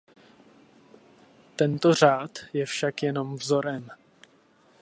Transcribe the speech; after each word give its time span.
Tento 1.55 1.93
řád 1.93 2.31
je 2.53 2.65
však 2.65 3.03
jenom 3.03 3.35
vzorem. 3.35 3.89